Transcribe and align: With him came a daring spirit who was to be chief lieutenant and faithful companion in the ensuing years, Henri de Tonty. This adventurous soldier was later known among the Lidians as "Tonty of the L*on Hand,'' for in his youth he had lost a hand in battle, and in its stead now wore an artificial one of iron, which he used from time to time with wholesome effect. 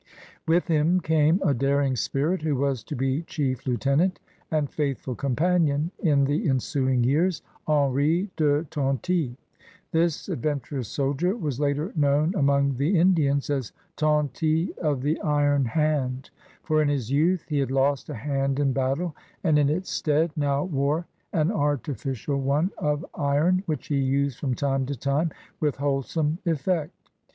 With 0.47 0.65
him 0.65 0.99
came 0.99 1.39
a 1.45 1.53
daring 1.53 1.95
spirit 1.95 2.41
who 2.41 2.55
was 2.55 2.83
to 2.85 2.95
be 2.95 3.21
chief 3.21 3.67
lieutenant 3.67 4.19
and 4.49 4.67
faithful 4.67 5.13
companion 5.13 5.91
in 5.99 6.23
the 6.23 6.49
ensuing 6.49 7.03
years, 7.03 7.43
Henri 7.67 8.31
de 8.35 8.63
Tonty. 8.71 9.37
This 9.91 10.27
adventurous 10.27 10.87
soldier 10.87 11.37
was 11.37 11.59
later 11.59 11.93
known 11.95 12.33
among 12.33 12.77
the 12.77 12.93
Lidians 12.93 13.51
as 13.51 13.73
"Tonty 13.95 14.75
of 14.79 15.03
the 15.03 15.19
L*on 15.19 15.65
Hand,'' 15.65 16.31
for 16.63 16.81
in 16.81 16.89
his 16.89 17.11
youth 17.11 17.45
he 17.47 17.59
had 17.59 17.69
lost 17.69 18.09
a 18.09 18.15
hand 18.15 18.59
in 18.59 18.73
battle, 18.73 19.15
and 19.43 19.59
in 19.59 19.69
its 19.69 19.91
stead 19.91 20.31
now 20.35 20.63
wore 20.63 21.05
an 21.31 21.51
artificial 21.51 22.41
one 22.41 22.71
of 22.79 23.05
iron, 23.13 23.61
which 23.67 23.85
he 23.85 23.99
used 23.99 24.39
from 24.39 24.55
time 24.55 24.87
to 24.87 24.95
time 24.97 25.29
with 25.59 25.75
wholesome 25.75 26.39
effect. 26.47 26.95